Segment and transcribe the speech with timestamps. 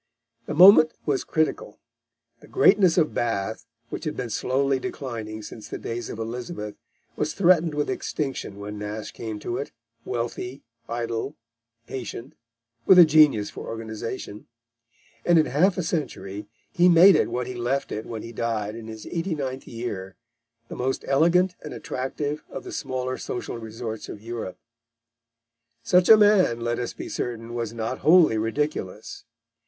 [0.47, 1.79] The moment was critical;
[2.39, 6.73] the greatness of Bath, which had been slowly declining since the days of Elizabeth,
[7.15, 9.71] was threatened with extinction when Nash came to it,
[10.03, 11.35] wealthy, idle,
[11.85, 12.33] patient,
[12.87, 14.47] with a genius for organisation,
[15.23, 18.73] and in half a century he made it what he left it when he died
[18.73, 20.15] in his eighty ninth year,
[20.67, 24.57] the most elegant and attractive of the smaller social resorts of Europe.
[25.83, 29.25] Such a man, let us be certain, was not wholly ridiculous.